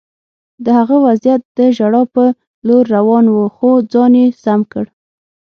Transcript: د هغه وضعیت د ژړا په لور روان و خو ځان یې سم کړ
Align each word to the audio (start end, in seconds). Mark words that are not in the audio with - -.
د 0.63 0.65
هغه 0.79 0.95
وضعیت 1.05 1.41
د 1.57 1.59
ژړا 1.77 2.03
په 2.13 2.23
لور 2.67 2.83
روان 2.95 3.25
و 3.29 3.37
خو 3.55 3.69
ځان 3.91 4.13
یې 4.21 4.25
سم 4.43 4.59
کړ 4.71 4.85